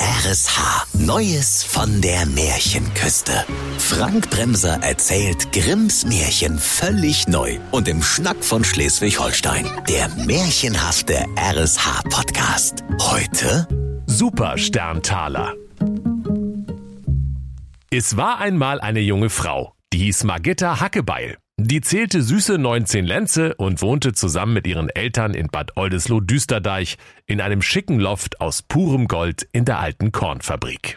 RSH. 0.00 0.86
Neues 0.94 1.62
von 1.62 2.00
der 2.00 2.24
Märchenküste. 2.24 3.44
Frank 3.76 4.30
Bremser 4.30 4.82
erzählt 4.82 5.52
Grimms 5.52 6.06
Märchen 6.06 6.58
völlig 6.58 7.28
neu 7.28 7.58
und 7.70 7.86
im 7.86 8.02
Schnack 8.02 8.42
von 8.42 8.64
Schleswig-Holstein. 8.64 9.66
Der 9.90 10.08
märchenhafte 10.24 11.26
RSH-Podcast. 11.36 12.82
Heute 12.98 13.68
Super 14.06 14.56
Sterntaler. 14.56 15.52
Es 17.90 18.16
war 18.16 18.38
einmal 18.38 18.80
eine 18.80 19.00
junge 19.00 19.28
Frau, 19.28 19.74
die 19.92 19.98
hieß 19.98 20.24
Margitta 20.24 20.80
Hackebeil. 20.80 21.36
Die 21.62 21.82
zählte 21.82 22.22
süße 22.22 22.56
19 22.56 23.04
Lenze 23.04 23.54
und 23.54 23.82
wohnte 23.82 24.14
zusammen 24.14 24.54
mit 24.54 24.66
ihren 24.66 24.88
Eltern 24.88 25.34
in 25.34 25.48
Bad 25.48 25.76
Oldesloe-Düsterdeich 25.76 26.96
in 27.26 27.42
einem 27.42 27.60
schicken 27.60 28.00
Loft 28.00 28.40
aus 28.40 28.62
purem 28.62 29.08
Gold 29.08 29.46
in 29.52 29.66
der 29.66 29.78
alten 29.78 30.10
Kornfabrik. 30.10 30.96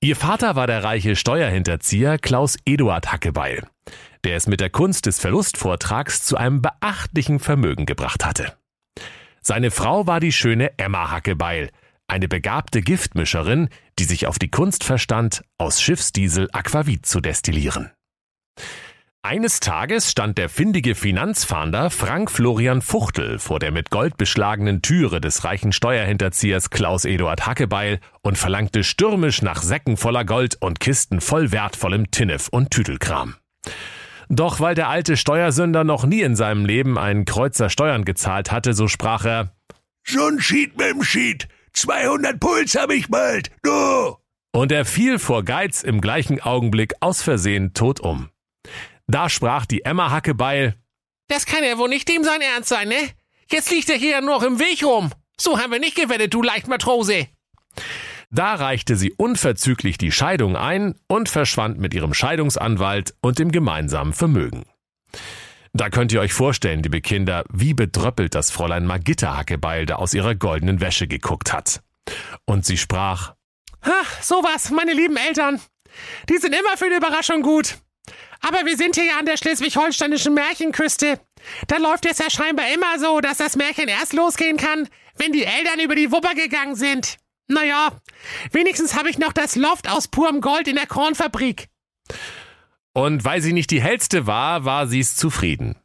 Ihr 0.00 0.16
Vater 0.16 0.54
war 0.54 0.66
der 0.66 0.84
reiche 0.84 1.16
Steuerhinterzieher 1.16 2.18
Klaus 2.18 2.58
Eduard 2.66 3.10
Hackebeil, 3.10 3.66
der 4.22 4.36
es 4.36 4.48
mit 4.48 4.60
der 4.60 4.68
Kunst 4.68 5.06
des 5.06 5.18
Verlustvortrags 5.18 6.24
zu 6.24 6.36
einem 6.36 6.60
beachtlichen 6.60 7.38
Vermögen 7.38 7.86
gebracht 7.86 8.26
hatte. 8.26 8.52
Seine 9.40 9.70
Frau 9.70 10.06
war 10.06 10.20
die 10.20 10.32
schöne 10.32 10.78
Emma 10.78 11.10
Hackebeil, 11.10 11.70
eine 12.06 12.28
begabte 12.28 12.82
Giftmischerin, 12.82 13.70
die 13.98 14.04
sich 14.04 14.26
auf 14.26 14.38
die 14.38 14.50
Kunst 14.50 14.84
verstand, 14.84 15.42
aus 15.56 15.80
Schiffsdiesel 15.80 16.50
Aquavit 16.52 17.06
zu 17.06 17.22
destillieren. 17.22 17.90
Eines 19.22 19.58
Tages 19.58 20.12
stand 20.12 20.38
der 20.38 20.48
findige 20.48 20.94
Finanzfahnder 20.94 21.90
Frank 21.90 22.30
Florian 22.30 22.80
Fuchtel 22.80 23.40
vor 23.40 23.58
der 23.58 23.72
mit 23.72 23.90
Gold 23.90 24.16
beschlagenen 24.16 24.80
Türe 24.80 25.20
des 25.20 25.42
reichen 25.42 25.72
Steuerhinterziehers 25.72 26.70
Klaus 26.70 27.04
Eduard 27.04 27.44
Hackebeil 27.44 27.98
und 28.22 28.38
verlangte 28.38 28.84
stürmisch 28.84 29.42
nach 29.42 29.60
Säcken 29.60 29.96
voller 29.96 30.24
Gold 30.24 30.56
und 30.60 30.78
Kisten 30.78 31.20
voll 31.20 31.50
wertvollem 31.50 32.12
Tinnef 32.12 32.48
und 32.48 32.70
Tüdelkram. 32.70 33.34
Doch 34.28 34.60
weil 34.60 34.76
der 34.76 34.88
alte 34.88 35.16
Steuersünder 35.16 35.82
noch 35.82 36.06
nie 36.06 36.20
in 36.20 36.36
seinem 36.36 36.64
Leben 36.64 36.96
einen 36.96 37.24
Kreuzer 37.24 37.70
Steuern 37.70 38.04
gezahlt 38.04 38.52
hatte, 38.52 38.72
so 38.72 38.86
sprach 38.86 39.24
er, 39.24 39.52
Schon 40.04 40.40
Schied 40.40 40.78
mit 40.78 40.90
dem 40.90 41.02
Schied. 41.02 41.48
200 41.72 42.38
Puls 42.38 42.76
hab 42.76 42.92
ich 42.92 43.08
bald. 43.08 43.50
Du! 43.62 44.16
Und 44.52 44.70
er 44.70 44.84
fiel 44.84 45.18
vor 45.18 45.42
Geiz 45.44 45.82
im 45.82 46.00
gleichen 46.00 46.40
Augenblick 46.40 46.94
aus 47.00 47.20
Versehen 47.20 47.74
tot 47.74 48.00
um. 48.00 48.30
Da 49.08 49.28
sprach 49.28 49.66
die 49.66 49.84
Emma 49.84 50.10
Hackebeil, 50.10 50.74
Das 51.28 51.46
kann 51.46 51.64
ja 51.64 51.76
wohl 51.78 51.88
nicht 51.88 52.08
dem 52.08 52.24
sein 52.24 52.40
Ernst 52.40 52.68
sein, 52.68 52.88
ne? 52.88 53.10
Jetzt 53.50 53.70
liegt 53.70 53.88
er 53.88 53.96
hier 53.96 54.20
noch 54.20 54.42
im 54.42 54.58
Weg 54.58 54.84
rum. 54.84 55.10
So 55.40 55.58
haben 55.58 55.72
wir 55.72 55.78
nicht 55.78 55.96
gewettet, 55.96 56.34
du 56.34 56.42
Leichtmatrose. 56.42 57.28
Da 58.30 58.54
reichte 58.54 58.96
sie 58.96 59.12
unverzüglich 59.12 59.96
die 59.96 60.12
Scheidung 60.12 60.56
ein 60.56 60.94
und 61.06 61.30
verschwand 61.30 61.78
mit 61.78 61.94
ihrem 61.94 62.12
Scheidungsanwalt 62.12 63.14
und 63.22 63.38
dem 63.38 63.50
gemeinsamen 63.52 64.12
Vermögen. 64.12 64.66
Da 65.72 65.88
könnt 65.88 66.12
ihr 66.12 66.20
euch 66.20 66.32
vorstellen, 66.34 66.82
liebe 66.82 67.00
Kinder, 67.00 67.44
wie 67.50 67.72
bedröppelt 67.72 68.34
das 68.34 68.50
Fräulein 68.50 68.84
Magitta 68.84 69.36
Hackebeil 69.36 69.86
da 69.86 69.96
aus 69.96 70.12
ihrer 70.12 70.34
goldenen 70.34 70.80
Wäsche 70.80 71.06
geguckt 71.06 71.52
hat. 71.52 71.80
Und 72.44 72.66
sie 72.66 72.76
sprach, 72.76 73.34
Ha, 73.84 74.02
sowas, 74.20 74.70
meine 74.70 74.92
lieben 74.92 75.16
Eltern. 75.16 75.60
Die 76.28 76.36
sind 76.36 76.54
immer 76.54 76.76
für 76.76 76.86
eine 76.86 76.96
Überraschung 76.96 77.42
gut. 77.42 77.78
Aber 78.40 78.64
wir 78.64 78.76
sind 78.76 78.94
hier 78.94 79.06
ja 79.06 79.18
an 79.18 79.26
der 79.26 79.36
schleswig-holsteinischen 79.36 80.34
Märchenküste. 80.34 81.20
Da 81.66 81.78
läuft 81.78 82.06
es 82.06 82.18
ja 82.18 82.30
scheinbar 82.30 82.66
immer 82.72 82.98
so, 82.98 83.20
dass 83.20 83.38
das 83.38 83.56
Märchen 83.56 83.88
erst 83.88 84.12
losgehen 84.12 84.56
kann, 84.56 84.88
wenn 85.16 85.32
die 85.32 85.44
Eltern 85.44 85.80
über 85.80 85.94
die 85.94 86.12
Wupper 86.12 86.34
gegangen 86.34 86.76
sind. 86.76 87.18
Naja, 87.48 87.92
wenigstens 88.52 88.94
habe 88.94 89.10
ich 89.10 89.18
noch 89.18 89.32
das 89.32 89.56
Loft 89.56 89.90
aus 89.90 90.08
purem 90.08 90.40
Gold 90.40 90.68
in 90.68 90.76
der 90.76 90.86
Kornfabrik. 90.86 91.68
Und 92.92 93.24
weil 93.24 93.40
sie 93.40 93.52
nicht 93.52 93.70
die 93.70 93.82
hellste 93.82 94.26
war, 94.26 94.64
war 94.64 94.86
sie's 94.86 95.16
zufrieden. 95.16 95.76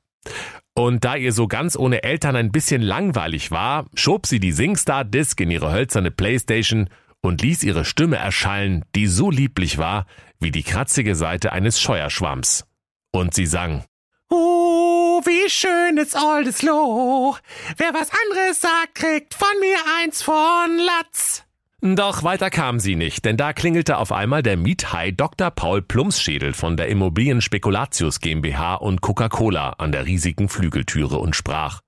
Und 0.76 1.06
da 1.06 1.16
ihr 1.16 1.32
so 1.32 1.48
ganz 1.48 1.76
ohne 1.76 2.04
Eltern 2.04 2.36
ein 2.36 2.52
bisschen 2.52 2.82
langweilig 2.82 3.52
war, 3.52 3.86
schob 3.94 4.26
sie 4.26 4.40
die 4.40 4.52
Singstar-Disc 4.52 5.40
in 5.40 5.52
ihre 5.52 5.72
hölzerne 5.72 6.10
Playstation 6.10 6.90
und 7.24 7.42
ließ 7.42 7.64
ihre 7.64 7.86
Stimme 7.86 8.18
erschallen, 8.18 8.86
die 8.96 9.08
so 9.08 9.32
lieblich 9.32 9.78
war 9.80 10.06
wie 10.40 10.52
die 10.52 10.64
kratzige 10.64 11.16
Seite 11.16 11.54
eines 11.54 11.80
Scheuerschwamms. 11.80 12.66
Und 13.12 13.34
sie 13.34 13.46
sang. 13.46 13.86
Oh, 14.30 15.22
wie 15.24 15.50
schön 15.50 15.98
ist 15.98 16.16
Oldesloe. 16.16 17.38
Wer 17.78 17.94
was 17.94 18.10
anderes 18.26 18.60
sagt, 18.60 18.96
kriegt 18.96 19.34
von 19.34 19.48
mir 19.60 19.78
eins 20.00 20.22
von 20.22 20.78
Latz. 20.86 21.44
Doch 21.82 22.24
weiter 22.24 22.50
kam 22.50 22.80
sie 22.80 22.96
nicht, 22.96 23.26
denn 23.26 23.38
da 23.38 23.54
klingelte 23.54 23.98
auf 23.98 24.12
einmal 24.12 24.42
der 24.42 24.58
Miethai 24.58 25.12
Dr. 25.12 25.52
Paul 25.52 25.82
Plumpsschädel 25.82 26.54
von 26.54 26.78
der 26.78 26.88
Immobilien 26.88 27.42
Spekulatius 27.42 28.22
GmbH 28.22 28.76
und 28.76 29.02
Coca-Cola 29.02 29.72
an 29.78 29.92
der 29.92 30.06
riesigen 30.06 30.50
Flügeltüre 30.50 31.18
und 31.18 31.36
sprach. 31.36 31.83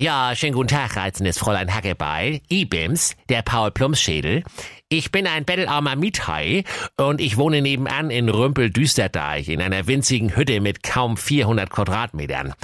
Ja, 0.00 0.36
schönen 0.36 0.52
guten 0.52 0.68
Tag, 0.68 0.94
reizendes 0.94 1.38
Fräulein 1.38 1.74
Hackebeil. 1.74 2.40
IBIMS, 2.48 3.16
der 3.28 3.42
Paul 3.42 3.72
Plumpsschädel. 3.72 4.44
Ich 4.88 5.10
bin 5.10 5.26
ein 5.26 5.44
bettelarmer 5.44 5.96
Miethai 5.96 6.62
und 6.96 7.20
ich 7.20 7.36
wohne 7.36 7.60
nebenan 7.62 8.08
in 8.12 8.28
Rümpel-Düsterdeich 8.28 9.48
in 9.48 9.60
einer 9.60 9.88
winzigen 9.88 10.36
Hütte 10.36 10.60
mit 10.60 10.84
kaum 10.84 11.16
400 11.16 11.68
Quadratmetern. 11.68 12.54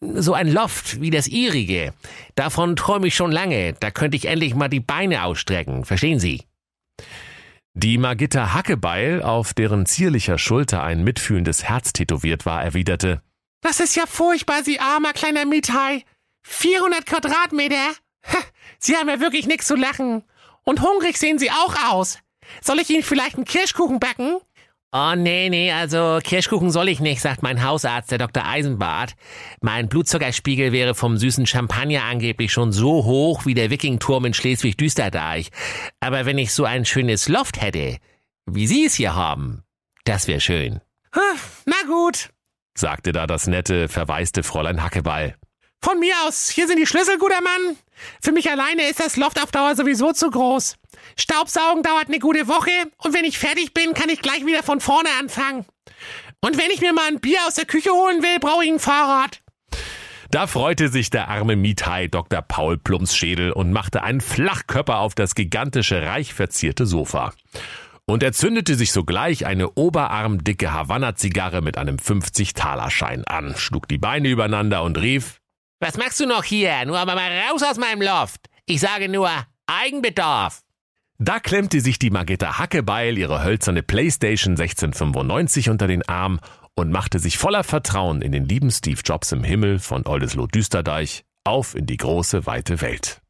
So 0.00 0.34
ein 0.34 0.50
Loft 0.50 1.00
wie 1.00 1.10
das 1.10 1.28
ihrige. 1.28 1.94
Davon 2.34 2.74
träume 2.74 3.06
ich 3.06 3.14
schon 3.14 3.30
lange. 3.30 3.74
Da 3.78 3.92
könnte 3.92 4.16
ich 4.16 4.24
endlich 4.24 4.56
mal 4.56 4.66
die 4.66 4.80
Beine 4.80 5.22
ausstrecken. 5.22 5.84
Verstehen 5.84 6.18
Sie? 6.18 6.42
Die 7.74 7.98
Magitta 7.98 8.52
Hackebeil, 8.52 9.22
auf 9.22 9.54
deren 9.54 9.86
zierlicher 9.86 10.38
Schulter 10.38 10.82
ein 10.82 11.04
mitfühlendes 11.04 11.62
Herz 11.62 11.92
tätowiert 11.92 12.46
war, 12.46 12.64
erwiderte, 12.64 13.22
Das 13.60 13.78
ist 13.78 13.94
ja 13.94 14.06
furchtbar, 14.08 14.64
Sie 14.64 14.80
armer 14.80 15.12
kleiner 15.12 15.44
Miethai. 15.46 16.02
400 16.42 17.06
Quadratmeter? 17.06 17.92
Sie 18.78 18.96
haben 18.96 19.08
ja 19.08 19.20
wirklich 19.20 19.46
nichts 19.46 19.66
zu 19.66 19.76
lachen. 19.76 20.24
Und 20.64 20.82
hungrig 20.82 21.18
sehen 21.18 21.38
Sie 21.38 21.50
auch 21.50 21.74
aus. 21.90 22.18
Soll 22.62 22.80
ich 22.80 22.90
Ihnen 22.90 23.02
vielleicht 23.02 23.36
einen 23.36 23.44
Kirschkuchen 23.44 24.00
backen? 24.00 24.38
Oh, 24.92 25.14
nee, 25.16 25.48
nee, 25.50 25.70
also 25.70 26.18
Kirschkuchen 26.20 26.72
soll 26.72 26.88
ich 26.88 26.98
nicht, 26.98 27.20
sagt 27.20 27.44
mein 27.44 27.62
Hausarzt, 27.62 28.10
der 28.10 28.18
Dr. 28.18 28.44
Eisenbart. 28.44 29.14
Mein 29.60 29.88
Blutzuckerspiegel 29.88 30.72
wäre 30.72 30.96
vom 30.96 31.16
süßen 31.16 31.46
Champagner 31.46 32.02
angeblich 32.02 32.52
schon 32.52 32.72
so 32.72 33.04
hoch 33.04 33.46
wie 33.46 33.54
der 33.54 33.70
Wikingturm 33.70 34.24
in 34.24 34.34
Schleswig-Düsterdeich. 34.34 35.50
Aber 36.00 36.26
wenn 36.26 36.38
ich 36.38 36.52
so 36.52 36.64
ein 36.64 36.84
schönes 36.84 37.28
Loft 37.28 37.62
hätte, 37.62 37.98
wie 38.46 38.66
Sie 38.66 38.84
es 38.84 38.94
hier 38.94 39.14
haben, 39.14 39.62
das 40.04 40.26
wäre 40.26 40.40
schön. 40.40 40.80
Na 41.66 41.76
gut. 41.86 42.30
sagte 42.74 43.12
da 43.12 43.28
das 43.28 43.46
nette, 43.46 43.88
verwaiste 43.88 44.42
Fräulein 44.42 44.82
Hackebeil. 44.82 45.36
Von 45.82 45.98
mir 45.98 46.14
aus, 46.26 46.50
hier 46.50 46.66
sind 46.66 46.78
die 46.78 46.86
Schlüssel, 46.86 47.18
guter 47.18 47.40
Mann. 47.40 47.76
Für 48.20 48.32
mich 48.32 48.50
alleine 48.50 48.88
ist 48.88 49.00
das 49.00 49.16
Loft 49.16 49.42
auf 49.42 49.50
Dauer 49.50 49.74
sowieso 49.74 50.12
zu 50.12 50.30
groß. 50.30 50.76
Staubsaugen 51.16 51.82
dauert 51.82 52.08
eine 52.08 52.18
gute 52.18 52.48
Woche 52.48 52.70
und 52.98 53.14
wenn 53.14 53.24
ich 53.24 53.38
fertig 53.38 53.72
bin, 53.72 53.94
kann 53.94 54.10
ich 54.10 54.20
gleich 54.20 54.44
wieder 54.44 54.62
von 54.62 54.80
vorne 54.80 55.08
anfangen. 55.18 55.64
Und 56.42 56.58
wenn 56.58 56.70
ich 56.70 56.80
mir 56.80 56.92
mal 56.92 57.08
ein 57.08 57.20
Bier 57.20 57.38
aus 57.46 57.54
der 57.54 57.64
Küche 57.64 57.90
holen 57.90 58.22
will, 58.22 58.38
brauche 58.40 58.64
ich 58.64 58.70
ein 58.70 58.78
Fahrrad. 58.78 59.42
Da 60.30 60.46
freute 60.46 60.88
sich 60.88 61.10
der 61.10 61.28
arme 61.28 61.56
Miethai 61.56 62.06
Dr. 62.06 62.40
Paul 62.42 62.78
Plumpsschädel 62.78 63.50
und 63.50 63.72
machte 63.72 64.02
einen 64.02 64.20
Flachkörper 64.20 64.98
auf 64.98 65.14
das 65.14 65.34
gigantische, 65.34 66.02
reich 66.02 66.34
verzierte 66.34 66.86
Sofa. 66.86 67.32
Und 68.06 68.22
er 68.22 68.32
zündete 68.32 68.74
sich 68.74 68.92
sogleich 68.92 69.46
eine 69.46 69.70
oberarmdicke 69.70 70.72
Havanna-Zigarre 70.72 71.62
mit 71.62 71.78
einem 71.78 71.96
50-Talerschein 71.96 73.24
an, 73.24 73.54
schlug 73.56 73.88
die 73.88 73.98
Beine 73.98 74.28
übereinander 74.28 74.82
und 74.82 75.00
rief, 75.00 75.39
Was 75.82 75.96
machst 75.96 76.20
du 76.20 76.26
noch 76.26 76.44
hier? 76.44 76.84
Nur 76.84 76.98
aber 76.98 77.14
mal 77.14 77.30
raus 77.48 77.62
aus 77.62 77.78
meinem 77.78 78.02
Loft. 78.02 78.50
Ich 78.66 78.80
sage 78.80 79.08
nur 79.08 79.30
Eigenbedarf. 79.66 80.60
Da 81.18 81.40
klemmte 81.40 81.80
sich 81.80 81.98
die 81.98 82.10
Magitta 82.10 82.58
Hackebeil 82.58 83.16
ihre 83.16 83.42
hölzerne 83.42 83.82
Playstation 83.82 84.52
1695 84.52 85.70
unter 85.70 85.86
den 85.86 86.06
Arm 86.06 86.38
und 86.74 86.90
machte 86.90 87.18
sich 87.18 87.38
voller 87.38 87.64
Vertrauen 87.64 88.20
in 88.20 88.30
den 88.30 88.44
lieben 88.44 88.70
Steve 88.70 89.00
Jobs 89.02 89.32
im 89.32 89.42
Himmel 89.42 89.78
von 89.78 90.06
Oldesloe 90.06 90.48
Düsterdeich 90.48 91.24
auf 91.44 91.74
in 91.74 91.86
die 91.86 91.96
große, 91.96 92.44
weite 92.44 92.82
Welt. 92.82 93.22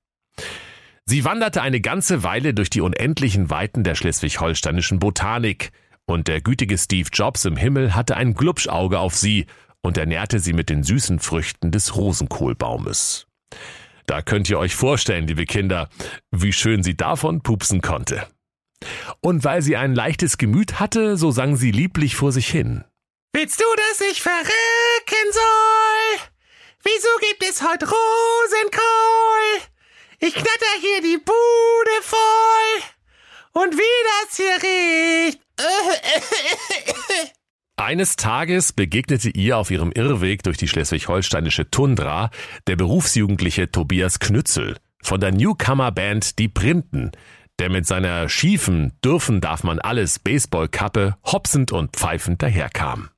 Sie 1.04 1.24
wanderte 1.24 1.62
eine 1.62 1.80
ganze 1.80 2.24
Weile 2.24 2.52
durch 2.52 2.70
die 2.70 2.80
unendlichen 2.80 3.50
Weiten 3.50 3.84
der 3.84 3.94
schleswig-holsteinischen 3.94 4.98
Botanik, 4.98 5.70
und 6.06 6.26
der 6.26 6.40
gütige 6.40 6.76
Steve 6.76 7.08
Jobs 7.12 7.44
im 7.44 7.56
Himmel 7.56 7.94
hatte 7.94 8.16
ein 8.16 8.34
Glubschauge 8.34 8.98
auf 8.98 9.14
sie 9.14 9.46
und 9.82 9.98
ernährte 9.98 10.38
sie 10.40 10.52
mit 10.52 10.70
den 10.70 10.82
süßen 10.82 11.18
Früchten 11.18 11.70
des 11.70 11.96
Rosenkohlbaumes. 11.96 13.26
Da 14.06 14.22
könnt 14.22 14.50
ihr 14.50 14.58
euch 14.58 14.74
vorstellen, 14.74 15.26
liebe 15.26 15.44
Kinder, 15.44 15.88
wie 16.30 16.52
schön 16.52 16.82
sie 16.82 16.96
davon 16.96 17.42
pupsen 17.42 17.80
konnte. 17.80 18.26
Und 19.20 19.44
weil 19.44 19.62
sie 19.62 19.76
ein 19.76 19.94
leichtes 19.94 20.38
Gemüt 20.38 20.80
hatte, 20.80 21.16
so 21.16 21.30
sang 21.30 21.56
sie 21.56 21.70
lieblich 21.70 22.16
vor 22.16 22.32
sich 22.32 22.48
hin. 22.48 22.84
Willst 23.32 23.60
du, 23.60 23.64
dass 23.76 24.00
ich 24.10 24.22
verrecken 24.22 25.32
soll? 25.32 26.28
Wieso 26.82 27.08
gibt 27.20 27.44
es 27.48 27.62
heute 27.62 27.86
Rosenkohl? 27.86 28.80
Ich 30.18 30.34
knatter 30.34 30.80
hier 30.80 31.02
die 31.02 31.18
Bude 31.18 32.02
voll. 32.02 32.82
Und 33.52 33.76
wie 33.76 34.26
das 34.26 34.36
hier 34.36 34.62
riecht. 34.62 35.40
Eines 37.90 38.14
Tages 38.14 38.72
begegnete 38.72 39.30
ihr 39.30 39.58
auf 39.58 39.72
ihrem 39.72 39.90
Irrweg 39.90 40.44
durch 40.44 40.56
die 40.56 40.68
schleswig-holsteinische 40.68 41.72
Tundra 41.72 42.30
der 42.68 42.76
Berufsjugendliche 42.76 43.72
Tobias 43.72 44.20
Knützel 44.20 44.76
von 45.02 45.18
der 45.18 45.32
Newcomer-Band 45.32 46.38
Die 46.38 46.46
Printen, 46.46 47.10
der 47.58 47.68
mit 47.68 47.88
seiner 47.88 48.28
schiefen 48.28 48.92
Dürfen 49.04 49.40
darf 49.40 49.64
man 49.64 49.80
alles 49.80 50.20
Baseballkappe 50.20 51.16
hopsend 51.26 51.72
und 51.72 51.96
pfeifend 51.96 52.40
daherkam. 52.44 53.10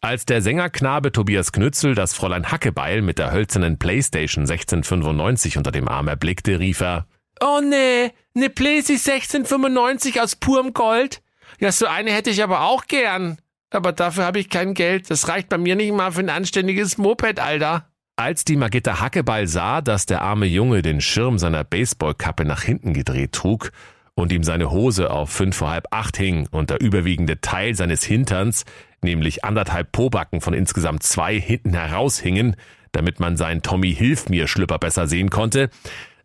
Als 0.00 0.26
der 0.26 0.42
Sängerknabe 0.42 1.10
Tobias 1.10 1.50
Knützel 1.50 1.96
das 1.96 2.14
Fräulein 2.14 2.52
Hackebeil 2.52 3.02
mit 3.02 3.18
der 3.18 3.32
hölzernen 3.32 3.80
Playstation 3.80 4.42
1695 4.42 5.58
unter 5.58 5.72
dem 5.72 5.88
Arm 5.88 6.06
erblickte, 6.06 6.60
rief 6.60 6.82
er, 6.82 7.08
Oh 7.40 7.60
nee, 7.60 8.12
ne 8.34 8.48
Playstation 8.48 9.16
1695 9.16 10.20
aus 10.20 10.36
purem 10.36 10.72
Gold? 10.72 11.20
Ja, 11.58 11.72
so 11.72 11.86
eine 11.86 12.12
hätte 12.12 12.30
ich 12.30 12.44
aber 12.44 12.60
auch 12.62 12.86
gern. 12.86 13.38
Aber 13.72 13.92
dafür 13.92 14.24
habe 14.24 14.38
ich 14.38 14.50
kein 14.50 14.74
Geld. 14.74 15.10
Das 15.10 15.28
reicht 15.28 15.48
bei 15.48 15.58
mir 15.58 15.74
nicht 15.76 15.92
mal 15.92 16.12
für 16.12 16.20
ein 16.20 16.30
anständiges 16.30 16.98
Moped, 16.98 17.40
Alter. 17.40 17.86
Als 18.16 18.44
die 18.44 18.56
Magitta 18.56 19.00
Hackeball 19.00 19.46
sah, 19.48 19.80
dass 19.80 20.04
der 20.04 20.20
arme 20.20 20.46
Junge 20.46 20.82
den 20.82 21.00
Schirm 21.00 21.38
seiner 21.38 21.64
Baseballkappe 21.64 22.44
nach 22.44 22.62
hinten 22.62 22.92
gedreht 22.92 23.32
trug 23.32 23.72
und 24.14 24.30
ihm 24.30 24.44
seine 24.44 24.70
Hose 24.70 25.10
auf 25.10 25.30
fünf 25.30 25.56
vor 25.56 25.70
halb 25.70 25.86
acht 25.90 26.18
hing 26.18 26.46
und 26.50 26.68
der 26.68 26.82
überwiegende 26.82 27.40
Teil 27.40 27.74
seines 27.74 28.04
Hinterns, 28.04 28.64
nämlich 29.00 29.44
anderthalb 29.44 29.92
Pobacken 29.92 30.42
von 30.42 30.52
insgesamt 30.52 31.02
zwei 31.02 31.40
hinten 31.40 31.72
heraushingen, 31.72 32.56
damit 32.92 33.18
man 33.18 33.38
seinen 33.38 33.62
Tommy 33.62 33.94
Hilf 33.94 34.28
mir 34.28 34.46
Schlüpper 34.46 34.78
besser 34.78 35.06
sehen 35.06 35.30
konnte, 35.30 35.70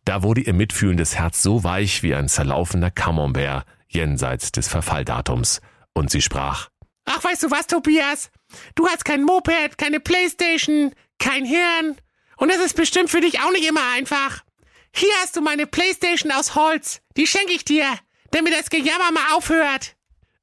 da 0.04 0.24
wurde 0.24 0.42
ihr 0.42 0.54
mitfühlendes 0.54 1.18
Herz 1.18 1.42
so 1.42 1.64
weich 1.64 2.04
wie 2.04 2.14
ein 2.14 2.28
zerlaufener 2.28 2.92
Camembert 2.92 3.66
jenseits 3.88 4.52
des 4.52 4.68
Verfalldatums. 4.68 5.62
Und 5.94 6.12
sie 6.12 6.22
sprach, 6.22 6.70
Ach, 7.08 7.24
weißt 7.24 7.44
du 7.44 7.52
was, 7.52 7.68
Tobias? 7.68 8.30
Du 8.76 8.88
hast 8.88 9.06
kein 9.06 9.24
Moped, 9.24 9.78
keine 9.78 10.00
Playstation, 10.00 10.92
kein 11.20 11.46
Hirn. 11.46 11.96
Und 12.36 12.52
das 12.52 12.60
ist 12.60 12.76
bestimmt 12.76 13.10
für 13.10 13.22
dich 13.22 13.40
auch 13.40 13.52
nicht 13.52 13.68
immer 13.68 13.82
einfach. 13.96 14.44
Hier 14.94 15.14
hast 15.22 15.36
du 15.36 15.42
meine 15.42 15.68
Playstation 15.68 16.32
aus 16.32 16.56
Holz. 16.56 17.02
Die 17.16 17.26
schenke 17.26 17.54
ich 17.54 17.64
dir, 17.64 17.86
damit 18.32 18.54
das 18.54 18.70
Gejammer 18.70 19.12
mal 19.14 19.36
aufhört. 19.36 19.96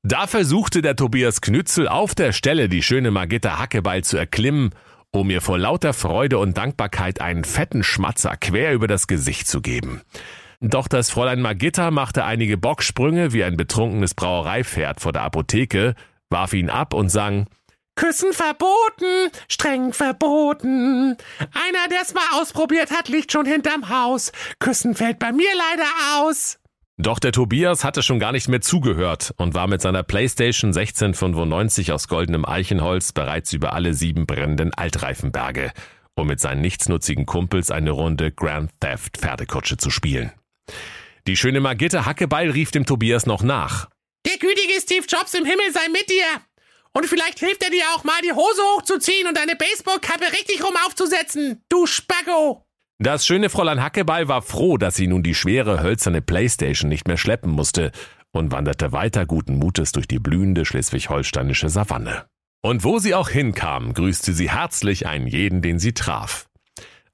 Da 0.02 0.26
versuchte 0.26 0.81
der 0.81 0.96
Tobias 0.96 1.40
Knützel 1.40 1.87
auf 1.87 2.14
der 2.14 2.32
Stelle 2.32 2.69
die 2.69 2.82
schöne 2.82 3.11
Magitta 3.11 3.58
Hackebeil 3.58 4.02
zu 4.02 4.16
erklimmen, 4.16 4.75
um 5.11 5.31
ihr 5.31 5.40
vor 5.40 5.58
lauter 5.58 5.93
Freude 5.93 6.38
und 6.38 6.56
Dankbarkeit 6.56 7.20
einen 7.20 7.44
fetten 7.44 7.82
Schmatzer 7.82 8.37
quer 8.37 8.72
über 8.72 8.87
das 8.87 9.06
Gesicht 9.06 9.49
zu 9.49 9.61
geben. 9.61 10.02
Doch 10.61 10.88
das 10.88 11.11
Fräulein 11.11 11.40
Magitta 11.40 11.90
machte 11.90 12.25
einige 12.25 12.56
Bocksprünge 12.56 13.32
wie 13.32 13.44
ein 13.44 13.56
betrunkenes 13.56 14.14
Brauereipferd 14.14 15.00
vor 15.00 15.12
der 15.12 15.22
Apotheke, 15.22 15.94
warf 16.35 16.53
ihn 16.53 16.69
ab 16.69 16.93
und 16.93 17.09
sang 17.09 17.47
Küssen 17.95 18.33
verboten, 18.33 19.31
streng 19.49 19.93
verboten. 19.93 21.17
Einer, 21.39 21.89
der's 21.91 22.13
mal 22.13 22.41
ausprobiert 22.41 22.91
hat, 22.91 23.09
liegt 23.09 23.31
schon 23.31 23.47
hinterm 23.47 23.89
Haus. 23.89 24.33
Küssen 24.59 24.97
fällt 24.97 25.21
bei 25.21 25.31
mir 25.31 25.49
leider 25.57 25.89
aus. 26.19 26.59
Doch 26.97 27.21
der 27.21 27.31
Tobias 27.31 27.85
hatte 27.85 28.03
schon 28.03 28.19
gar 28.19 28.33
nicht 28.33 28.49
mehr 28.49 28.61
zugehört 28.61 29.33
und 29.37 29.55
war 29.55 29.69
mit 29.69 29.81
seiner 29.81 30.03
Playstation 30.03 30.71
1695 30.71 31.93
aus 31.93 32.09
goldenem 32.09 32.45
Eichenholz 32.45 33.13
bereits 33.13 33.53
über 33.53 33.73
alle 33.73 33.95
sieben 33.95 34.27
brennenden 34.27 34.75
Altreifenberge, 34.75 35.71
um 36.17 36.27
mit 36.27 36.41
seinen 36.41 36.63
nichtsnutzigen 36.63 37.27
Kumpels 37.27 37.71
eine 37.71 37.93
Runde 37.93 38.33
Grand 38.33 38.71
Theft 38.81 39.19
Pferdekutsche 39.19 39.77
zu 39.77 39.91
spielen. 39.91 40.33
Die 41.29 41.37
schöne 41.37 41.61
Margitte 41.61 42.07
Hackebeil 42.07 42.51
rief 42.51 42.73
dem 42.73 42.87
Tobias 42.87 43.25
noch 43.25 43.43
nach. 43.45 43.89
Der 44.26 44.38
gütige 44.38 44.81
Steve 44.81 45.06
Jobs 45.06 45.35
im 45.35 45.44
Himmel 45.44 45.73
sei 45.73 45.88
mit 45.88 46.09
dir. 46.09 46.25
Und 46.93 47.06
vielleicht 47.06 47.41
hilft 47.41 47.62
er 47.62 47.71
dir 47.71 47.85
auch 47.94 48.05
mal, 48.05 48.21
die 48.23 48.32
Hose 48.32 48.62
hochzuziehen 48.76 49.26
und 49.26 49.37
deine 49.37 49.56
Baseballkappe 49.56 50.32
richtig 50.32 50.62
rum 50.62 50.75
aufzusetzen. 50.87 51.62
Du 51.69 51.87
Spacko. 51.87 52.65
Das 52.99 53.26
schöne 53.26 53.50
Fräulein 53.50 53.82
Hackebeil 53.82 54.29
war 54.29 54.41
froh, 54.41 54.79
dass 54.79 54.94
sie 54.94 55.09
nun 55.09 55.25
die 55.25 55.35
schwere 55.35 55.82
hölzerne 55.82 56.23
Playstation 56.23 56.88
nicht 56.88 57.09
mehr 57.09 57.17
schleppen 57.17 57.50
musste 57.50 57.91
und 58.31 58.53
wanderte 58.53 58.93
weiter 58.93 59.26
guten 59.26 59.56
Mutes 59.59 59.93
durch 59.93 60.06
die 60.06 60.21
blühende 60.21 60.65
schleswig-holsteinische 60.65 61.69
Savanne. 61.69 62.26
Und 62.62 62.85
wo 62.85 62.99
sie 62.99 63.15
auch 63.15 63.29
hinkam, 63.29 63.93
grüßte 63.93 64.32
sie 64.32 64.50
herzlich 64.50 65.06
einen 65.06 65.26
jeden, 65.26 65.61
den 65.61 65.79
sie 65.79 65.93
traf. 65.93 66.49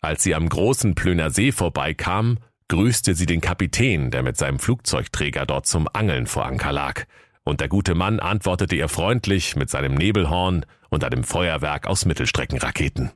Als 0.00 0.22
sie 0.22 0.34
am 0.34 0.48
großen 0.48 0.94
Plöner 0.94 1.30
See 1.30 1.50
vorbeikam, 1.50 2.38
grüßte 2.70 3.16
sie 3.16 3.26
den 3.26 3.40
Kapitän, 3.40 4.12
der 4.12 4.22
mit 4.22 4.36
seinem 4.36 4.60
Flugzeugträger 4.60 5.44
dort 5.44 5.66
zum 5.66 5.88
Angeln 5.92 6.26
vor 6.26 6.46
Anker 6.46 6.72
lag. 6.72 7.04
Und 7.42 7.60
der 7.60 7.68
gute 7.68 7.96
Mann 7.96 8.20
antwortete 8.20 8.76
ihr 8.76 8.88
freundlich 8.88 9.56
mit 9.56 9.68
seinem 9.68 9.94
Nebelhorn 9.94 10.64
und 10.88 11.02
einem 11.02 11.24
Feuerwerk 11.24 11.88
aus 11.88 12.04
Mittelstreckenraketen. 12.04 13.10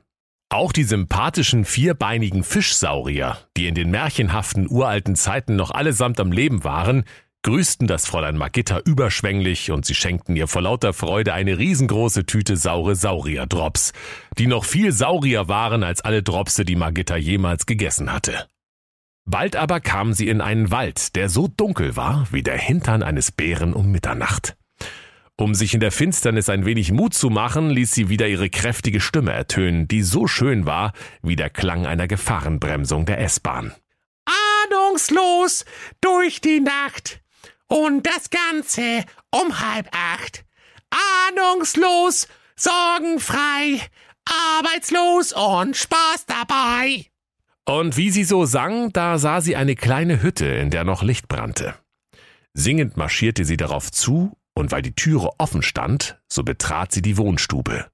Auch 0.49 0.73
die 0.73 0.83
sympathischen 0.83 1.63
vierbeinigen 1.63 2.43
Fischsaurier, 2.43 3.37
die 3.55 3.67
in 3.67 3.75
den 3.75 3.91
märchenhaften 3.91 4.69
uralten 4.69 5.15
Zeiten 5.15 5.55
noch 5.55 5.71
allesamt 5.71 6.19
am 6.19 6.33
Leben 6.33 6.65
waren, 6.65 7.05
grüßten 7.43 7.87
das 7.87 8.05
Fräulein 8.05 8.37
Magitta 8.37 8.79
überschwänglich 8.79 9.71
und 9.71 9.85
sie 9.85 9.95
schenkten 9.95 10.35
ihr 10.35 10.47
vor 10.47 10.63
lauter 10.63 10.91
Freude 10.91 11.33
eine 11.33 11.57
riesengroße 11.57 12.25
Tüte 12.25 12.57
saure 12.57 12.95
Saurier-Drops, 12.95 13.93
die 14.37 14.47
noch 14.47 14.65
viel 14.65 14.91
saurier 14.91 15.47
waren 15.47 15.83
als 15.83 16.01
alle 16.01 16.23
Dropse, 16.23 16.65
die 16.65 16.75
Magitta 16.75 17.15
jemals 17.15 17.65
gegessen 17.65 18.11
hatte. 18.11 18.47
Bald 19.25 19.55
aber 19.55 19.79
kamen 19.79 20.13
sie 20.13 20.27
in 20.27 20.39
einen 20.39 20.69
Wald, 20.69 21.15
der 21.15 21.29
so 21.29 21.47
dunkel 21.47 21.95
war 21.95 22.27
wie 22.31 22.43
der 22.43 22.57
Hintern 22.57 23.01
eines 23.01 23.31
Bären 23.31 23.73
um 23.73 23.91
Mitternacht. 23.91 24.55
Um 25.37 25.53
sich 25.53 25.73
in 25.73 25.81
der 25.81 25.91
Finsternis 25.91 26.47
ein 26.47 26.65
wenig 26.65 26.91
Mut 26.91 27.13
zu 27.13 27.29
machen, 27.29 27.69
ließ 27.69 27.91
sie 27.91 28.07
wieder 28.07 28.27
ihre 28.27 28.49
kräftige 28.49 29.01
Stimme 29.01 29.33
ertönen, 29.33 29.87
die 29.87 30.01
so 30.01 30.27
schön 30.27 30.65
war 30.65 30.93
wie 31.21 31.35
der 31.35 31.49
Klang 31.49 31.85
einer 31.85 32.07
Gefahrenbremsung 32.07 33.05
der 33.05 33.19
S-Bahn. 33.19 33.73
Ahnungslos 34.25 35.65
durch 35.99 36.39
die 36.39 36.61
Nacht 36.61 37.19
und 37.67 38.05
das 38.05 38.29
Ganze 38.29 39.03
um 39.31 39.59
halb 39.59 39.89
acht. 39.91 40.45
Ahnungslos, 41.29 42.27
sorgenfrei, 42.55 43.81
arbeitslos 44.57 45.33
und 45.33 45.75
Spaß 45.75 46.27
dabei. 46.27 47.07
Und 47.67 47.97
wie 47.97 48.11
sie 48.11 48.23
so 48.23 48.45
sang, 48.45 48.93
da 48.93 49.17
sah 49.17 49.41
sie 49.41 49.55
eine 49.55 49.75
kleine 49.75 50.21
Hütte, 50.21 50.45
in 50.45 50.69
der 50.69 50.83
noch 50.83 51.01
Licht 51.01 51.27
brannte. 51.27 51.73
Singend 52.53 52.95
marschierte 52.95 53.43
sie 53.43 53.57
darauf 53.57 53.91
zu, 53.91 54.37
und 54.53 54.71
weil 54.71 54.83
die 54.83 54.93
Türe 54.93 55.31
offen 55.39 55.63
stand, 55.63 56.19
so 56.31 56.43
betrat 56.43 56.91
sie 56.91 57.01
die 57.01 57.17
Wohnstube, 57.17 57.87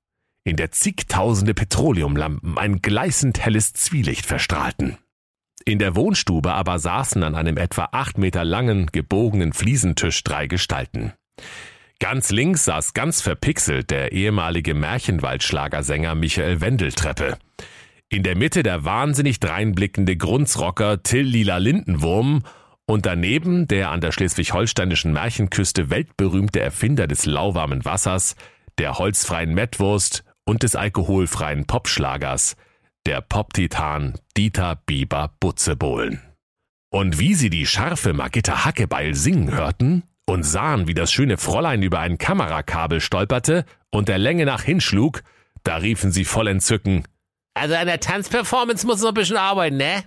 in 0.44 0.58
der 0.58 0.72
zigtausende 0.72 1.54
Petroleumlampen 1.54 2.58
ein 2.58 2.82
gleißend 2.82 3.40
helles 3.40 3.74
Zwielicht 3.74 4.26
verstrahlten. 4.26 4.98
In 5.66 5.80
der 5.80 5.96
Wohnstube 5.96 6.54
aber 6.54 6.78
saßen 6.80 7.24
an 7.24 7.36
einem 7.36 7.58
etwa 7.58 7.90
acht 7.92 8.18
Meter 8.18 8.44
langen, 8.44 8.88
gebogenen 8.88 9.54
Fliesentisch 9.54 10.24
drei 10.24 10.48
Gestalten. 10.48 11.14
Ganz 12.00 12.32
links 12.32 12.66
saß 12.66 12.94
ganz 12.94 13.22
verpixelt 13.22 13.92
der 13.92 14.12
ehemalige 14.12 14.74
Märchenwaldschlagersänger 14.74 16.16
Michael 16.16 16.60
Wendeltreppe. 16.60 17.38
In 18.14 18.24
der 18.24 18.36
Mitte 18.36 18.62
der 18.62 18.84
wahnsinnig 18.84 19.40
dreinblickende 19.40 20.18
Grunzrocker 20.18 21.02
Till 21.02 21.22
Lila 21.22 21.60
Lindenwurm 21.60 22.44
und 22.86 23.06
daneben 23.06 23.70
der 23.70 23.90
an 23.90 24.02
der 24.02 24.12
schleswig-holsteinischen 24.12 25.14
Märchenküste 25.14 25.90
weltberühmte 25.90 26.60
Erfinder 26.60 27.08
des 27.08 27.26
lauwarmen 27.26 27.86
Wassers, 27.86 28.36
der 28.80 28.98
holzfreien 28.98 29.54
Mettwurst 29.54 30.26
und 30.44 30.64
des 30.64 30.76
alkoholfreien 30.76 31.68
Popschlagers, 31.68 32.58
der 33.06 33.22
Pop-Titan 33.22 34.20
Dieter 34.36 34.82
Bieber 34.86 35.34
Butzebohlen. 35.40 36.20
Und 36.90 37.18
wie 37.18 37.34
sie 37.34 37.50
die 37.50 37.66
scharfe 37.66 38.12
Magitta 38.12 38.66
Hackebeil 38.66 39.16
singen 39.16 39.54
hörten 39.54 40.04
und 40.26 40.44
sahen, 40.44 40.90
wie 40.90 40.94
das 40.96 41.14
schöne 41.14 41.38
Fräulein 41.38 41.82
über 41.82 42.00
ein 42.00 42.18
Kamerakabel 42.18 43.00
stolperte 43.00 43.64
und 43.90 44.10
der 44.10 44.18
Länge 44.18 44.46
nach 44.46 44.64
hinschlug, 44.64 45.24
da 45.64 45.78
riefen 45.78 46.12
sie 46.12 46.26
voll 46.26 46.48
Entzücken, 46.48 47.06
Also 47.54 47.76
an 47.76 47.88
der 47.88 48.00
Tanzperformance 48.00 48.86
muss 48.86 49.02
noch 49.02 49.10
ein 49.10 49.14
bisschen 49.14 49.38
arbeiten, 49.38 49.78
ne? 49.78 50.04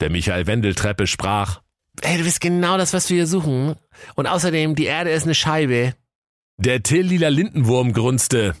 Der 0.00 0.10
Michael 0.10 0.46
Wendeltreppe 0.46 1.06
sprach, 1.06 1.60
Ey, 2.02 2.18
du 2.18 2.24
bist 2.24 2.40
genau 2.40 2.76
das, 2.76 2.92
was 2.92 3.08
wir 3.08 3.16
hier 3.18 3.26
suchen. 3.26 3.76
Und 4.16 4.26
außerdem, 4.26 4.74
die 4.74 4.84
Erde 4.86 5.10
ist 5.10 5.24
eine 5.24 5.34
Scheibe. 5.34 5.94
der 6.56 6.82
Till 6.82 7.06
Lila 7.06 7.28
Lindenwurm 7.28 7.92
grunzte, 7.92 8.54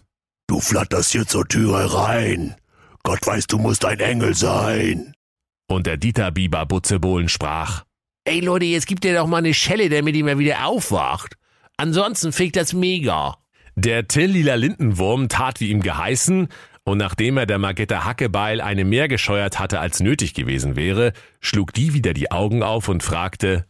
Du 0.46 0.60
flatterst 0.60 1.12
hier 1.12 1.26
zur 1.26 1.46
Türe 1.48 1.92
rein. 1.94 2.54
Gott 3.02 3.26
weiß, 3.26 3.46
du 3.48 3.58
musst 3.58 3.84
ein 3.84 3.98
Engel 4.00 4.34
sein. 4.34 5.14
und 5.68 5.86
der 5.86 5.96
Dieter 5.96 6.30
Bieber 6.30 6.64
Butzebohlen 6.66 7.28
sprach, 7.28 7.84
Ey 8.24 8.40
Leute, 8.40 8.64
jetzt 8.66 8.86
gibt 8.86 9.04
ihr 9.04 9.14
doch 9.14 9.26
mal 9.26 9.38
eine 9.38 9.52
Schelle, 9.54 9.88
damit 9.90 10.14
ihr 10.16 10.24
mal 10.24 10.38
wieder 10.38 10.64
aufwacht. 10.66 11.36
Ansonsten 11.76 12.32
fickt 12.32 12.56
das 12.56 12.72
mega. 12.72 13.36
Der 13.74 14.06
Till 14.06 14.30
Lila 14.30 14.54
Lindenwurm 14.54 15.28
tat 15.28 15.60
wie 15.60 15.70
ihm 15.70 15.82
geheißen, 15.82 16.48
und 16.84 16.98
nachdem 16.98 17.38
er 17.38 17.46
der 17.46 17.58
Margetta 17.58 18.04
Hackebeil 18.04 18.60
eine 18.60 18.84
mehr 18.84 19.08
gescheuert 19.08 19.58
hatte, 19.58 19.80
als 19.80 20.00
nötig 20.00 20.34
gewesen 20.34 20.76
wäre, 20.76 21.14
schlug 21.40 21.72
die 21.72 21.94
wieder 21.94 22.12
die 22.12 22.30
Augen 22.30 22.62
auf 22.62 22.88
und 22.88 23.02
fragte, 23.02 23.64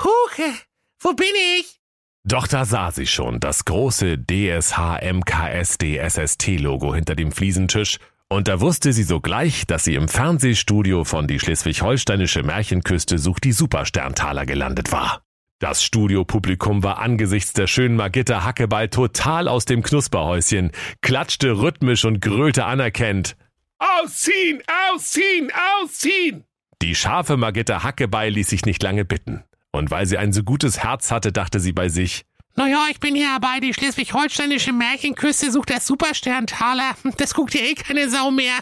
Huche, 0.00 0.54
wo 1.00 1.14
bin 1.14 1.26
ich? 1.58 1.80
Doch 2.26 2.46
da 2.46 2.64
sah 2.64 2.90
sie 2.90 3.06
schon 3.06 3.38
das 3.40 3.66
große 3.66 4.16
DSH-MKSD-SST-Logo 4.18 6.94
hinter 6.94 7.16
dem 7.16 7.32
Fliesentisch 7.32 7.98
und 8.28 8.48
da 8.48 8.60
wusste 8.60 8.92
sie 8.92 9.02
sogleich, 9.02 9.66
dass 9.66 9.84
sie 9.84 9.94
im 9.94 10.08
Fernsehstudio 10.08 11.04
von 11.04 11.26
die 11.26 11.38
schleswig-holsteinische 11.38 12.42
Märchenküste 12.42 13.18
sucht 13.18 13.44
die 13.44 13.52
Supersterntaler 13.52 14.46
gelandet 14.46 14.90
war. 14.90 15.23
Das 15.64 15.82
Studiopublikum 15.82 16.82
war 16.82 16.98
angesichts 16.98 17.54
der 17.54 17.66
schönen 17.66 17.96
Magitta 17.96 18.44
Hackeball 18.44 18.90
total 18.90 19.48
aus 19.48 19.64
dem 19.64 19.82
Knusperhäuschen, 19.82 20.72
klatschte 21.00 21.58
rhythmisch 21.58 22.04
und 22.04 22.20
grölte 22.20 22.66
anerkennt. 22.66 23.34
Ausziehen, 23.78 24.62
ausziehen, 24.92 25.50
ausziehen! 25.80 26.44
Die 26.82 26.94
scharfe 26.94 27.38
Magitta 27.38 27.82
Hackeball 27.82 28.28
ließ 28.28 28.46
sich 28.50 28.66
nicht 28.66 28.82
lange 28.82 29.06
bitten. 29.06 29.42
Und 29.72 29.90
weil 29.90 30.04
sie 30.04 30.18
ein 30.18 30.34
so 30.34 30.42
gutes 30.42 30.80
Herz 30.80 31.10
hatte, 31.10 31.32
dachte 31.32 31.60
sie 31.60 31.72
bei 31.72 31.88
sich, 31.88 32.26
naja, 32.56 32.84
ich 32.90 33.00
bin 33.00 33.14
hier 33.14 33.38
dabei, 33.40 33.58
die 33.60 33.72
schleswig-holsteinische 33.72 34.74
Märchenküste 34.74 35.50
sucht 35.50 35.70
der 35.70 35.80
Supersterntaler. 35.80 36.90
Das 37.16 37.32
guckt 37.32 37.54
ja 37.54 37.62
eh 37.62 37.74
keine 37.74 38.10
Sau 38.10 38.30
mehr. 38.30 38.58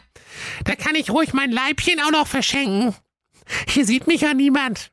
Da 0.62 0.76
kann 0.76 0.94
ich 0.94 1.11
ruhig 1.11 1.32
mein 1.32 1.50
Leibchen 1.50 2.00
auch 2.00 2.12
noch 2.12 2.28
verschenken. 2.28 2.94
Hier 3.66 3.85
sieht 3.85 4.06
mich 4.06 4.21
ja 4.21 4.35
niemand. 4.35 4.92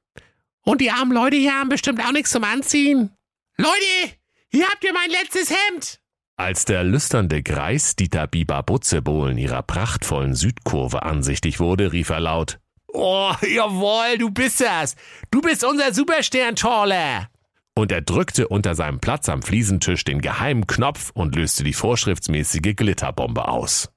Und 0.63 0.81
die 0.81 0.91
armen 0.91 1.11
Leute 1.11 1.37
hier 1.37 1.53
haben 1.53 1.69
bestimmt 1.69 2.03
auch 2.03 2.11
nichts 2.11 2.31
zum 2.31 2.43
Anziehen. 2.43 3.11
Leute, 3.57 4.15
hier 4.49 4.67
habt 4.67 4.83
ihr 4.83 4.93
mein 4.93 5.09
letztes 5.09 5.49
Hemd. 5.49 5.99
Als 6.37 6.65
der 6.65 6.83
lüsternde 6.83 7.43
Greis 7.43 7.95
Dieter 7.95 8.27
Biber 8.27 8.63
Butzebohl 8.63 9.31
in 9.31 9.37
ihrer 9.37 9.61
prachtvollen 9.61 10.35
Südkurve 10.35 11.03
ansichtig 11.03 11.59
wurde, 11.59 11.91
rief 11.91 12.09
er 12.09 12.21
laut. 12.21 12.59
Oh, 12.87 13.33
jawohl, 13.41 14.17
du 14.17 14.29
bist 14.29 14.61
das. 14.61 14.95
Du 15.31 15.41
bist 15.41 15.63
unser 15.63 15.93
Supersterntaler 15.93 17.29
und 17.79 17.91
er 17.91 18.01
drückte 18.01 18.47
unter 18.47 18.75
seinem 18.75 18.99
Platz 18.99 19.29
am 19.29 19.41
Fliesentisch 19.41 20.03
den 20.03 20.21
geheimen 20.21 20.67
Knopf 20.67 21.11
und 21.13 21.35
löste 21.35 21.63
die 21.63 21.73
vorschriftsmäßige 21.73 22.75
Glitterbombe 22.75 23.47
aus. 23.47 23.89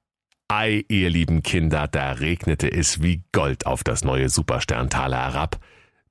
Ei, 0.47 0.85
ihr 0.87 1.09
lieben 1.09 1.43
Kinder, 1.43 1.87
da 1.87 2.13
regnete 2.13 2.71
es 2.71 3.01
wie 3.01 3.23
Gold 3.31 3.65
auf 3.65 3.83
das 3.83 4.03
neue 4.03 4.29
Supersterntaler 4.29 5.17
herab, 5.17 5.59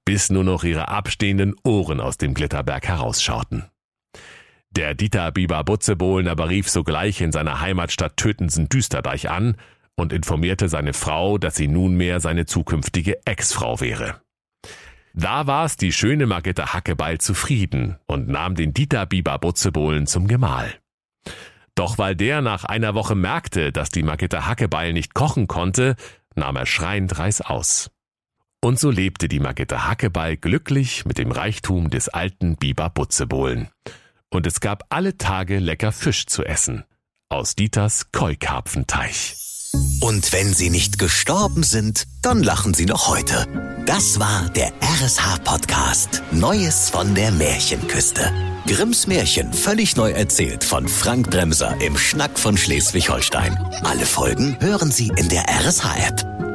bis 0.05 0.31
nur 0.31 0.45
noch 0.45 0.65
ihre 0.65 0.89
abstehenden 0.89 1.55
Ohren 1.65 2.01
aus 2.01 2.19
dem 2.19 2.35
Glitterberg 2.35 2.87
herausschauten. 2.87 3.65
Der 4.71 4.95
Dieter 4.95 5.31
Biber 5.33 5.65
Butzebohlen 5.65 6.29
aber 6.29 6.49
rief 6.49 6.69
sogleich 6.69 7.21
in 7.21 7.31
seiner 7.31 7.61
Heimatstadt 7.61 8.17
Tötensen 8.17 8.69
Düsterdeich 8.69 9.29
an 9.29 9.57
und 9.97 10.13
informierte 10.13 10.69
seine 10.69 10.95
Frau, 10.95 11.39
dass 11.39 11.57
sie 11.57 11.69
nunmehr 11.69 12.21
seine 12.21 12.47
zukünftige 12.47 13.25
Ex-Frau 13.27 13.81
wäre. 13.81 14.21
Da 15.15 15.47
war's 15.47 15.77
die 15.77 15.93
schöne 15.93 16.27
Margitta 16.27 16.73
Hackebeil 16.73 17.19
zufrieden 17.19 17.99
und 18.07 18.29
nahm 18.29 18.55
den 18.55 18.73
Dieter 18.73 19.05
Biber 19.05 19.39
Butzebohlen 19.39 20.07
zum 20.07 20.27
Gemahl. 20.27 20.73
Doch 21.75 21.99
weil 21.99 22.17
der 22.17 22.41
nach 22.41 22.65
einer 22.65 22.95
Woche 22.95 23.15
merkte, 23.15 23.73
dass 23.73 23.91
die 23.91 24.03
Margitta 24.03 24.47
Hackebeil 24.47 24.95
nicht 24.95 25.15
kochen 25.15 25.49
konnte, 25.49 25.97
nahm 26.35 26.57
er 26.57 26.67
schreiend 26.67 27.19
Reis 27.19 27.43
aus. 27.43 27.91
Und 28.65 28.79
so 28.79 28.91
lebte 28.91 29.27
die 29.27 29.41
Margitta 29.41 29.89
Hackebeil 29.89 30.37
glücklich 30.37 31.05
mit 31.05 31.19
dem 31.19 31.33
Reichtum 31.33 31.91
des 31.91 32.09
alten 32.09 32.57
Biber 32.57 32.91
Butzebohlen. 32.91 33.69
Und 34.31 34.47
es 34.47 34.61
gab 34.61 34.85
alle 34.89 35.19
Tage 35.19 35.59
lecker 35.59 35.91
Fisch 35.91 36.27
zu 36.27 36.45
essen. 36.45 36.85
Aus 37.29 37.57
Dieters 37.57 38.13
Keukarpfenteich. 38.13 39.37
Und 40.01 40.33
wenn 40.33 40.53
sie 40.53 40.71
nicht 40.71 40.99
gestorben 40.99 41.65
sind, 41.65 42.07
dann 42.23 42.43
lachen 42.43 42.73
sie 42.73 42.87
noch 42.87 43.09
heute. 43.09 43.47
Das 43.87 44.21
war 44.21 44.49
der 44.51 44.73
RSH-Podcast 44.81 46.23
Neues 46.31 46.91
von 46.91 47.15
der 47.17 47.33
Märchenküste. 47.33 48.31
Grimms 48.69 49.09
Märchen 49.09 49.53
völlig 49.53 49.97
neu 49.97 50.13
erzählt 50.13 50.63
von 50.63 50.87
Frank 50.87 51.31
Bremser 51.31 51.81
im 51.81 51.99
Schnack 51.99 52.39
von 52.39 52.57
Schleswig-Holstein. 52.57 53.59
Alle 53.83 54.07
Folgen 54.07 54.57
hören 54.61 54.93
Sie 54.93 55.11
in 55.17 55.29
der 55.29 55.47
RSH-App. 55.49 56.32